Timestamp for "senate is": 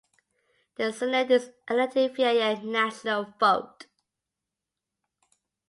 0.93-1.51